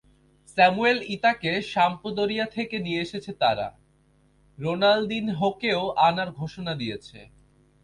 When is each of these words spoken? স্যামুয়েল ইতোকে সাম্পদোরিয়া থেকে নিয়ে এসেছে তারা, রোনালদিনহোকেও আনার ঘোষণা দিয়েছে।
স্যামুয়েল 0.57 0.99
ইতোকে 1.07 1.51
সাম্পদোরিয়া 1.73 2.45
থেকে 2.45 2.75
নিয়ে 2.79 2.99
এসেছে 3.01 3.31
তারা, 3.33 3.67
রোনালদিনহোকেও 4.57 5.81
আনার 6.07 6.29
ঘোষণা 6.31 6.73
দিয়েছে। 6.75 7.19